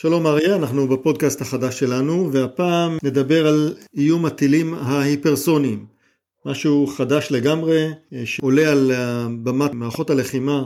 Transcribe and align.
שלום 0.00 0.26
אריה, 0.26 0.56
אנחנו 0.56 0.88
בפודקאסט 0.88 1.40
החדש 1.40 1.78
שלנו, 1.78 2.32
והפעם 2.32 2.98
נדבר 3.02 3.46
על 3.46 3.74
איום 3.96 4.26
הטילים 4.26 4.74
ההיפרסוניים. 4.74 5.86
משהו 6.46 6.86
חדש 6.86 7.28
לגמרי, 7.30 7.88
שעולה 8.24 8.72
על 8.72 8.92
במת 9.42 9.74
מערכות 9.74 10.10
הלחימה 10.10 10.64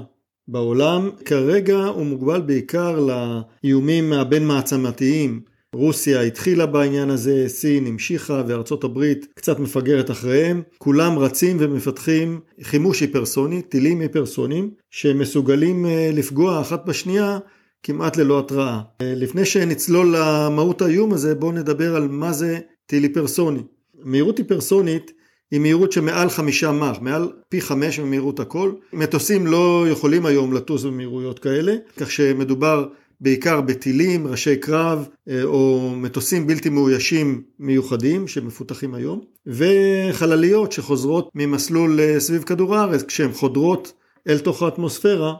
בעולם. 0.48 1.10
כרגע 1.24 1.76
הוא 1.76 2.06
מוגבל 2.06 2.40
בעיקר 2.40 3.06
לאיומים 3.06 4.12
הבין 4.12 4.46
מעצמתיים. 4.46 5.40
רוסיה 5.74 6.20
התחילה 6.20 6.66
בעניין 6.66 7.10
הזה, 7.10 7.44
סין 7.48 7.86
המשיכה 7.86 8.42
וארצות 8.48 8.84
הברית 8.84 9.26
קצת 9.34 9.58
מפגרת 9.58 10.10
אחריהם. 10.10 10.62
כולם 10.78 11.18
רצים 11.18 11.56
ומפתחים 11.60 12.40
חימוש 12.62 13.00
היפרסוני, 13.00 13.62
טילים 13.62 14.00
היפרסוניים, 14.00 14.70
שמסוגלים 14.90 15.86
אה, 15.86 16.10
לפגוע 16.12 16.60
אחת 16.60 16.86
בשנייה 16.86 17.38
כמעט 17.82 18.16
ללא 18.16 18.38
התראה. 18.38 18.80
לפני 19.02 19.44
שנצלול 19.44 20.16
למהות 20.18 20.82
האיום 20.82 21.12
הזה 21.12 21.34
בואו 21.34 21.52
נדבר 21.52 21.96
על 21.96 22.08
מה 22.08 22.32
זה 22.32 22.58
טיל 22.86 23.02
היפרסוני. 23.02 23.62
מהירות 24.04 24.38
היפרסונית 24.38 25.12
היא 25.50 25.60
מהירות 25.60 25.92
שמעל 25.92 26.30
חמישה 26.30 26.72
מח, 26.72 26.98
מעל 27.00 27.32
פי 27.48 27.60
חמש 27.60 27.98
ממהירות 27.98 28.40
הכל. 28.40 28.72
מטוסים 28.92 29.46
לא 29.46 29.86
יכולים 29.90 30.26
היום 30.26 30.52
לטוס 30.52 30.84
במהירויות 30.84 31.38
כאלה, 31.38 31.74
כך 31.96 32.10
שמדובר 32.10 32.86
בעיקר 33.20 33.60
בטילים, 33.60 34.26
ראשי 34.26 34.56
קרב 34.56 35.08
אה, 35.28 35.42
או 35.44 35.90
מטוסים 35.96 36.46
בלתי 36.46 36.68
מאוישים 36.68 37.42
מיוחדים 37.58 38.28
שמפותחים 38.28 38.94
היום, 38.94 39.20
וחלליות 39.46 40.72
שחוזרות 40.72 41.30
ממסלול 41.34 42.00
אה, 42.00 42.20
סביב 42.20 42.42
כדור 42.42 42.76
הארץ, 42.76 43.02
כשהן 43.02 43.32
חודרות 43.32 43.92
אל 44.28 44.38
תוך 44.38 44.62
האטמוספירה 44.62 45.34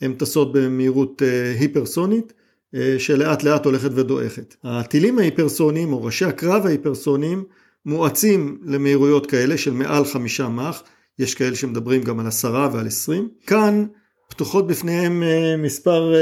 הן 0.00 0.12
טסות 0.14 0.52
במהירות 0.52 1.22
אה, 1.22 1.54
היפרסונית 1.60 2.32
אה, 2.74 2.94
שלאט 2.98 3.42
לאט 3.42 3.64
הולכת 3.64 3.90
ודועכת. 3.94 4.56
הטילים 4.64 5.18
ההיפרסוניים 5.18 5.92
או 5.92 6.04
ראשי 6.04 6.24
הקרב 6.24 6.66
ההיפרסוניים 6.66 7.44
מואצים 7.86 8.58
למהירויות 8.64 9.26
כאלה 9.26 9.58
של 9.58 9.72
מעל 9.72 10.04
חמישה 10.04 10.48
מח, 10.48 10.82
יש 11.18 11.34
כאלה 11.34 11.56
שמדברים 11.56 12.02
גם 12.02 12.20
על 12.20 12.26
עשרה 12.26 12.68
ועל 12.72 12.86
עשרים. 12.86 13.28
כאן 13.46 13.84
פתוחות 14.28 14.66
בפניהם 14.66 15.22
אה, 15.22 15.56
מספר 15.56 16.14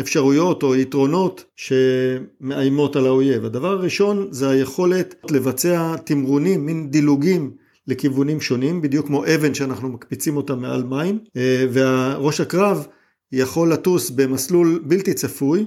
אפשרויות 0.00 0.62
או 0.62 0.76
יתרונות 0.76 1.44
שמאיימות 1.56 2.96
על 2.96 3.06
האויב. 3.06 3.44
הדבר 3.44 3.68
הראשון 3.68 4.28
זה 4.30 4.50
היכולת 4.50 5.14
לבצע 5.30 5.96
תמרונים, 5.96 6.66
מין 6.66 6.90
דילוגים 6.90 7.63
לכיוונים 7.86 8.40
שונים, 8.40 8.82
בדיוק 8.82 9.06
כמו 9.06 9.24
אבן 9.26 9.54
שאנחנו 9.54 9.88
מקפיצים 9.88 10.36
אותה 10.36 10.54
מעל 10.54 10.84
מים, 10.84 11.18
אה, 11.36 11.66
והראש 11.72 12.40
הקרב 12.40 12.86
יכול 13.32 13.72
לטוס 13.72 14.10
במסלול 14.10 14.82
בלתי 14.86 15.14
צפוי 15.14 15.64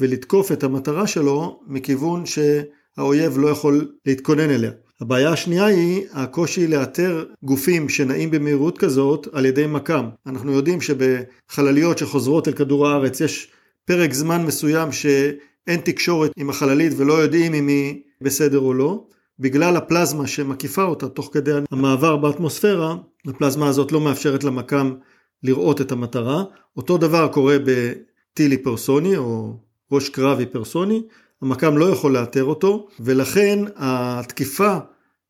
ולתקוף 0.00 0.52
את 0.52 0.62
המטרה 0.62 1.06
שלו 1.06 1.60
מכיוון 1.66 2.24
שהאויב 2.26 3.38
לא 3.38 3.48
יכול 3.48 3.92
להתכונן 4.06 4.50
אליה. 4.50 4.70
הבעיה 5.00 5.32
השנייה 5.32 5.66
היא 5.66 6.06
הקושי 6.12 6.66
לאתר 6.66 7.24
גופים 7.42 7.88
שנעים 7.88 8.30
במהירות 8.30 8.78
כזאת 8.78 9.28
על 9.32 9.46
ידי 9.46 9.66
מכ"ם. 9.66 10.08
אנחנו 10.26 10.52
יודעים 10.52 10.80
שבחלליות 10.80 11.98
שחוזרות 11.98 12.48
אל 12.48 12.52
כדור 12.52 12.88
הארץ 12.88 13.20
יש 13.20 13.50
פרק 13.84 14.12
זמן 14.12 14.46
מסוים 14.46 14.92
שאין 14.92 15.80
תקשורת 15.84 16.30
עם 16.36 16.50
החללית 16.50 16.92
ולא 16.96 17.12
יודעים 17.12 17.54
אם 17.54 17.68
היא 17.68 18.00
בסדר 18.20 18.58
או 18.58 18.74
לא. 18.74 19.04
בגלל 19.40 19.76
הפלזמה 19.76 20.26
שמקיפה 20.26 20.82
אותה 20.82 21.08
תוך 21.08 21.30
כדי 21.32 21.52
המעבר 21.70 22.16
באטמוספירה, 22.16 22.96
הפלזמה 23.26 23.68
הזאת 23.68 23.92
לא 23.92 24.00
מאפשרת 24.00 24.44
למכ"ם 24.44 24.94
לראות 25.42 25.80
את 25.80 25.92
המטרה. 25.92 26.44
אותו 26.76 26.98
דבר 26.98 27.28
קורה 27.28 27.56
בטיל 27.64 28.50
היפרסוני 28.50 29.16
או 29.16 29.56
ראש 29.92 30.08
קרב 30.08 30.38
היפרסוני, 30.38 31.02
המכ"ם 31.42 31.78
לא 31.78 31.84
יכול 31.84 32.12
לאתר 32.12 32.44
אותו, 32.44 32.88
ולכן 33.00 33.58
התקיפה 33.76 34.78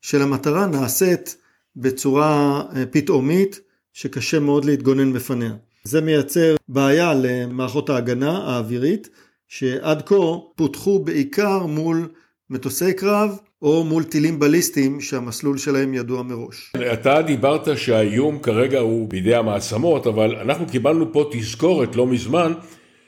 של 0.01 0.21
המטרה 0.21 0.67
נעשית 0.67 1.37
בצורה 1.75 2.61
אה, 2.75 2.85
פתאומית 2.85 3.59
שקשה 3.93 4.39
מאוד 4.39 4.65
להתגונן 4.65 5.13
בפניה. 5.13 5.53
זה 5.83 6.01
מייצר 6.01 6.55
בעיה 6.69 7.13
למערכות 7.13 7.89
ההגנה 7.89 8.37
האווירית, 8.37 9.09
שעד 9.47 10.01
כה 10.01 10.15
פותחו 10.55 10.99
בעיקר 10.99 11.65
מול 11.65 12.09
מטוסי 12.49 12.93
קרב 12.93 13.39
או 13.61 13.83
מול 13.83 14.03
טילים 14.03 14.39
בליסטיים 14.39 15.01
שהמסלול 15.01 15.57
שלהם 15.57 15.93
ידוע 15.93 16.23
מראש. 16.23 16.71
אתה 16.93 17.21
דיברת 17.21 17.77
שהאיום 17.77 18.39
כרגע 18.39 18.79
הוא 18.79 19.09
בידי 19.09 19.35
המעצמות, 19.35 20.07
אבל 20.07 20.35
אנחנו 20.35 20.65
קיבלנו 20.65 21.13
פה 21.13 21.29
תזכורת 21.31 21.95
לא 21.95 22.07
מזמן 22.07 22.53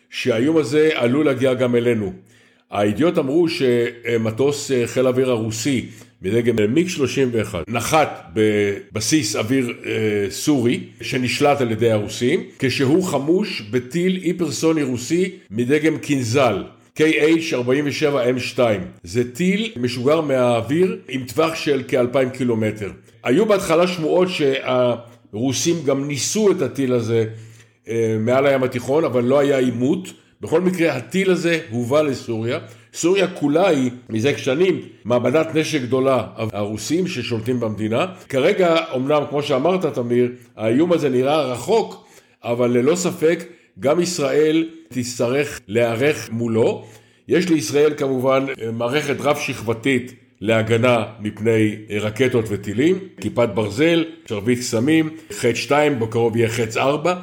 שהאיום 0.10 0.58
הזה 0.58 0.90
עלול 0.96 1.26
להגיע 1.26 1.54
גם 1.54 1.76
אלינו. 1.76 2.14
הידיעות 2.72 3.18
אמרו 3.18 3.50
שמטוס 3.50 4.72
חיל 4.86 5.06
האוויר 5.06 5.32
הרוסי 5.32 5.86
בדגם 6.22 6.74
מיג 6.74 6.88
31 6.88 7.70
נחת 7.70 8.32
בבסיס 8.34 9.36
אוויר 9.36 9.74
אה, 9.86 9.92
סורי 10.30 10.80
שנשלט 11.02 11.62
על 11.62 11.72
ידי 11.72 11.92
הרוסים 11.92 12.44
כשהוא 12.60 13.04
חמוש 13.04 13.62
בטיל 13.62 14.20
היפרסוני 14.24 14.84
רוסי 14.84 15.32
מדגם 15.52 15.98
קינזל 15.98 16.64
KH-47M2. 17.00 18.60
זה 19.04 19.34
טיל 19.34 19.72
משוגר 19.76 20.22
מהאוויר 20.22 20.98
עם 21.10 21.26
טווח 21.26 21.56
של 21.56 21.84
כאלפיים 21.88 22.30
קילומטר. 22.30 22.92
היו 23.24 23.46
בהתחלה 23.46 23.88
שמועות 23.88 24.28
שהרוסים 24.30 25.76
גם 25.86 26.08
ניסו 26.08 26.52
את 26.52 26.62
הטיל 26.62 26.94
הזה 26.94 27.26
אה, 27.88 28.18
מעל 28.20 28.46
הים 28.46 28.64
התיכון, 28.64 29.04
אבל 29.06 29.24
לא 29.24 29.40
היה 29.40 29.58
עימות. 29.58 30.08
בכל 30.42 30.62
מקרה, 30.62 30.96
הטיל 30.96 31.32
הזה 31.32 31.60
הובא 31.70 32.02
לסוריה. 32.02 32.60
סוריה 32.94 33.28
כולה 33.28 33.68
היא 33.68 33.92
מזה 34.10 34.38
שנים 34.38 34.82
מעבדת 35.06 35.56
נשק 35.56 35.82
גדולה 35.82 36.28
הרוסים 36.36 37.08
ששולטים 37.08 37.60
במדינה. 37.60 38.06
כרגע, 38.30 38.76
אמנם, 38.96 39.24
כמו 39.30 39.44
שאמרת, 39.44 39.86
תמיר, 39.86 40.32
האיום 40.58 40.94
הזה 40.94 41.10
נראה 41.10 41.42
רחוק, 41.42 42.08
אבל 42.44 42.72
ללא 42.72 42.96
ספק 42.96 43.44
גם 43.80 44.00
ישראל 44.00 44.70
תצטרך 44.90 45.60
להיערך 45.68 46.30
מולו. 46.32 46.86
יש 47.28 47.50
לישראל 47.50 47.94
כמובן 47.98 48.46
מערכת 48.74 49.16
רב 49.20 49.38
שכבתית 49.38 50.16
להגנה 50.42 51.06
מפני 51.20 51.76
רקטות 52.00 52.46
וטילים, 52.50 53.00
כיפת 53.22 53.50
ברזל, 53.54 54.06
שרביט 54.26 54.60
קסמים, 54.60 55.10
חץ 55.32 55.56
2, 55.56 56.00
בקרוב 56.00 56.38
יהיה 56.38 56.50
חץ 56.50 56.78
4. 56.78 57.16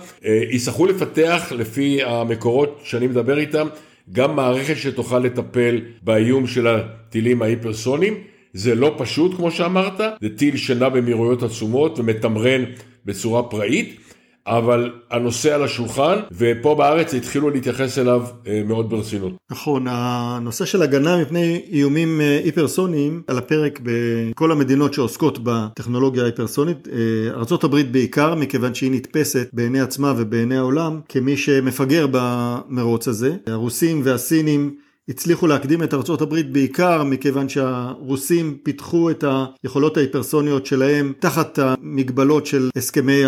יצטרכו 0.50 0.86
לפתח 0.86 1.52
לפי 1.56 2.02
המקורות 2.02 2.80
שאני 2.84 3.06
מדבר 3.06 3.38
איתם 3.38 3.66
גם 4.12 4.36
מערכת 4.36 4.76
שתוכל 4.76 5.18
לטפל 5.18 5.80
באיום 6.02 6.46
של 6.46 6.66
הטילים 6.66 7.42
ההיפרסוניים. 7.42 8.14
זה 8.52 8.74
לא 8.74 8.94
פשוט 8.98 9.36
כמו 9.36 9.50
שאמרת, 9.50 10.00
זה 10.20 10.36
טיל 10.36 10.56
שנע 10.56 10.88
במהירויות 10.88 11.42
עצומות 11.42 11.98
ומתמרן 11.98 12.64
בצורה 13.06 13.42
פראית. 13.42 14.00
אבל 14.48 14.90
הנושא 15.10 15.54
על 15.54 15.64
השולחן, 15.64 16.18
ופה 16.32 16.74
בארץ 16.74 17.14
התחילו 17.14 17.50
להתייחס 17.50 17.98
אליו 17.98 18.24
אה, 18.46 18.62
מאוד 18.66 18.90
ברצינות. 18.90 19.32
נכון, 19.50 19.86
הנושא 19.88 20.64
של 20.64 20.82
הגנה 20.82 21.16
מפני 21.22 21.62
איומים 21.72 22.20
אה, 22.20 22.40
היפרסוניים 22.44 23.22
על 23.26 23.38
הפרק 23.38 23.80
בכל 23.82 24.52
המדינות 24.52 24.94
שעוסקות 24.94 25.38
בטכנולוגיה 25.42 26.22
ההיפרסונית, 26.22 26.88
אה, 26.88 27.30
ארה"ב 27.30 27.76
בעיקר, 27.92 28.34
מכיוון 28.34 28.74
שהיא 28.74 28.90
נתפסת 28.92 29.48
בעיני 29.52 29.80
עצמה 29.80 30.14
ובעיני 30.16 30.56
העולם 30.56 31.00
כמי 31.08 31.36
שמפגר 31.36 32.06
במרוץ 32.10 33.08
הזה. 33.08 33.36
הרוסים 33.46 34.00
והסינים 34.04 34.74
הצליחו 35.08 35.46
להקדים 35.46 35.82
את 35.82 35.94
ארצות 35.94 36.22
הברית 36.22 36.52
בעיקר 36.52 37.04
מכיוון 37.04 37.48
שהרוסים 37.48 38.56
פיתחו 38.62 39.10
את 39.10 39.24
היכולות 39.62 39.96
ההיפרסוניות 39.96 40.66
שלהם 40.66 41.12
תחת 41.18 41.58
המגבלות 41.58 42.46
של 42.46 42.70
הסכמי 42.76 43.22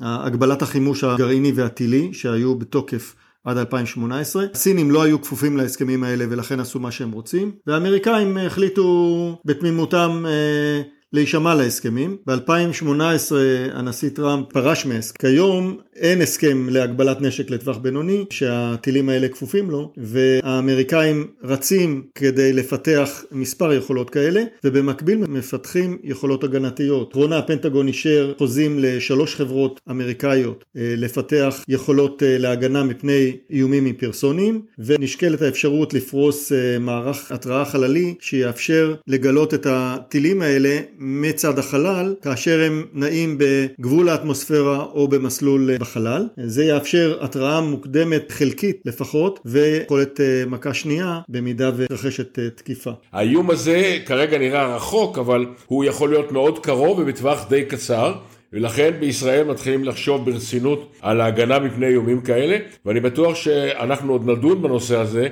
הגבלת 0.00 0.62
החימוש 0.62 1.04
הגרעיני 1.04 1.52
והטילי 1.54 2.10
שהיו 2.12 2.54
בתוקף 2.54 3.14
עד 3.44 3.58
2018. 3.58 4.44
הסינים 4.54 4.90
לא 4.90 5.02
היו 5.02 5.22
כפופים 5.22 5.56
להסכמים 5.56 6.04
האלה 6.04 6.24
ולכן 6.30 6.60
עשו 6.60 6.78
מה 6.78 6.90
שהם 6.90 7.12
רוצים 7.12 7.52
והאמריקאים 7.66 8.38
החליטו 8.38 9.38
בתמימותם 9.44 10.24
אה, 10.26 10.82
להישמע 11.12 11.54
להסכמים. 11.54 12.16
ב-2018 12.26 13.32
הנשיא 13.72 14.08
טראמפ 14.08 14.46
פרש 14.52 14.86
מהסכם. 14.86 15.18
כיום 15.18 15.78
אין 15.96 16.22
הסכם 16.22 16.68
להגבלת 16.70 17.20
נשק 17.20 17.50
לטווח 17.50 17.76
בינוני 17.76 18.24
שהטילים 18.30 19.08
האלה 19.08 19.28
כפופים 19.28 19.70
לו 19.70 19.92
והאמריקאים 19.96 21.26
רצים 21.42 22.02
כדי 22.14 22.52
לפתח 22.52 23.24
מספר 23.32 23.72
יכולות 23.72 24.10
כאלה 24.10 24.42
ובמקביל 24.64 25.18
מפתחים 25.18 25.98
יכולות 26.02 26.44
הגנתיות. 26.44 27.14
לאחרונה 27.18 27.38
הפנטגון 27.38 27.88
אישר 27.88 28.34
חוזים 28.38 28.78
לשלוש 28.78 29.34
חברות 29.34 29.80
אמריקאיות 29.90 30.64
אה, 30.76 30.94
לפתח 30.96 31.64
יכולות 31.68 32.22
אה, 32.22 32.38
להגנה 32.38 32.84
מפני 32.84 33.36
איומים 33.50 33.84
מפרסונים 33.84 34.62
ונשקלת 34.78 35.42
האפשרות 35.42 35.94
לפרוס 35.94 36.52
אה, 36.52 36.78
מערך 36.78 37.32
התראה 37.32 37.64
חללי 37.64 38.14
שיאפשר 38.20 38.94
לגלות 39.06 39.54
את 39.54 39.66
הטילים 39.70 40.42
האלה 40.42 40.78
מצד 40.98 41.58
החלל 41.58 42.14
כאשר 42.22 42.60
הם 42.66 42.84
נעים 42.92 43.38
בגבול 43.38 44.08
האטמוספירה 44.08 44.84
או 44.94 45.08
במסלול 45.08 45.78
בחלל. 45.78 46.26
זה 46.36 46.64
יאפשר 46.64 47.18
התראה 47.20 47.60
מוקדמת 47.60 48.32
חלקית 48.32 48.80
לפחות 48.84 49.40
ויכולת 49.44 50.20
מכה 50.46 50.74
שנייה 50.74 51.20
במידה 51.28 51.70
ותרחשת 51.76 52.38
תקיפה. 52.38 52.90
האיום 53.12 53.50
הזה 53.50 53.98
כרגע 54.06 54.38
נראה 54.38 54.76
רחוק 54.76 55.18
אבל 55.18 55.46
הוא 55.66 55.84
יכול 55.84 56.10
להיות 56.10 56.32
מאוד 56.32 56.58
קרוב 56.58 56.98
ובטווח 56.98 57.46
די 57.48 57.64
קצר. 57.64 58.14
ולכן 58.52 58.90
בישראל 59.00 59.44
מתחילים 59.44 59.84
לחשוב 59.84 60.30
ברצינות 60.30 60.92
על 61.00 61.20
ההגנה 61.20 61.58
מפני 61.58 61.86
איומים 61.86 62.20
כאלה, 62.20 62.56
ואני 62.86 63.00
בטוח 63.00 63.34
שאנחנו 63.34 64.12
עוד 64.12 64.30
נדון 64.30 64.62
בנושא 64.62 64.96
הזה 64.96 65.28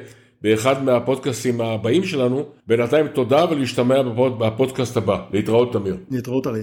באחד 0.46 0.84
מהפודקאסטים 0.84 1.60
הבאים 1.60 2.04
שלנו. 2.04 2.44
בינתיים 2.66 3.08
תודה 3.08 3.44
ולהשתמע 3.50 4.02
בפוד, 4.02 4.38
בפודקאסט 4.38 4.96
הבא. 4.96 5.24
להתראות 5.32 5.72
תמיר. 5.72 5.96
להתראות 6.10 6.46
אריה. 6.46 6.62